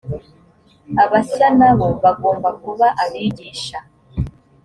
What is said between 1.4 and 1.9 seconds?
na bo